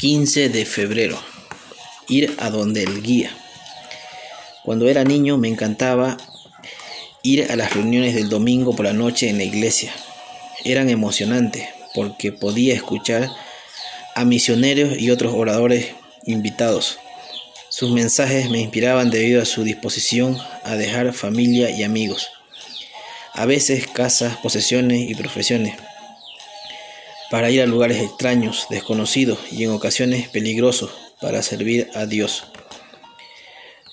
[0.00, 1.22] 15 de febrero.
[2.08, 3.36] Ir a donde el guía.
[4.64, 6.16] Cuando era niño me encantaba
[7.22, 9.92] ir a las reuniones del domingo por la noche en la iglesia.
[10.64, 13.28] Eran emocionantes porque podía escuchar
[14.14, 15.88] a misioneros y otros oradores
[16.24, 16.98] invitados.
[17.68, 22.30] Sus mensajes me inspiraban debido a su disposición a dejar familia y amigos,
[23.34, 25.74] a veces casas, posesiones y profesiones
[27.30, 32.44] para ir a lugares extraños, desconocidos y en ocasiones peligrosos para servir a Dios.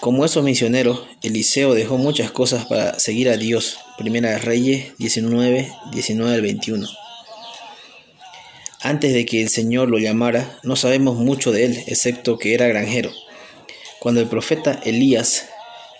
[0.00, 3.78] Como esos misioneros, Eliseo dejó muchas cosas para seguir a Dios.
[3.98, 6.88] Primera de Reyes 19, 19 al 21.
[8.80, 12.68] Antes de que el Señor lo llamara, no sabemos mucho de él, excepto que era
[12.68, 13.10] granjero.
[13.98, 15.48] Cuando el profeta Elías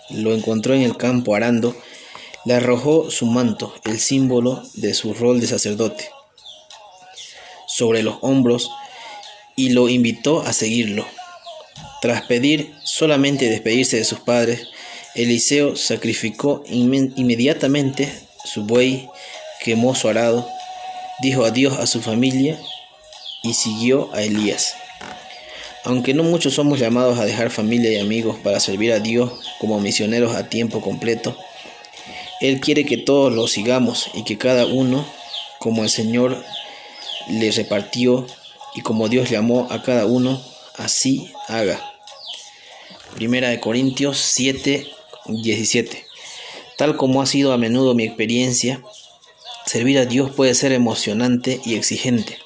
[0.09, 1.75] lo encontró en el campo arando,
[2.45, 6.09] le arrojó su manto, el símbolo de su rol de sacerdote
[7.79, 8.69] sobre los hombros
[9.55, 11.05] y lo invitó a seguirlo.
[12.01, 14.67] Tras pedir solamente despedirse de sus padres,
[15.15, 18.11] Eliseo sacrificó inmediatamente
[18.43, 19.07] su buey,
[19.63, 20.47] quemó su arado,
[21.21, 22.59] dijo adiós a su familia
[23.43, 24.75] y siguió a Elías.
[25.85, 29.79] Aunque no muchos somos llamados a dejar familia y amigos para servir a Dios como
[29.79, 31.37] misioneros a tiempo completo,
[32.41, 35.05] Él quiere que todos lo sigamos y que cada uno,
[35.59, 36.43] como el Señor
[37.29, 38.25] le repartió
[38.75, 40.41] y como Dios llamó a cada uno,
[40.75, 41.79] así haga.
[43.15, 44.87] Primera de Corintios 7,
[45.25, 46.05] 17.
[46.77, 48.81] Tal como ha sido a menudo mi experiencia,
[49.65, 52.37] servir a Dios puede ser emocionante y exigente,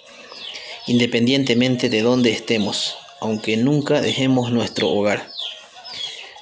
[0.88, 5.30] independientemente de dónde estemos, aunque nunca dejemos nuestro hogar.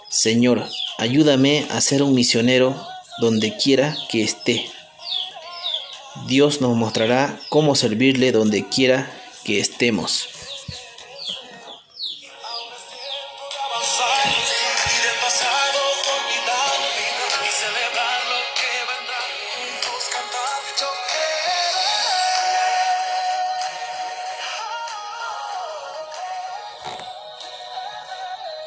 [0.10, 0.68] Señor,
[0.98, 2.76] ayúdame a ser un misionero
[3.20, 4.66] donde quiera que esté
[6.28, 9.12] Dios nos mostrará cómo servirle donde quiera
[9.44, 10.41] que estemos.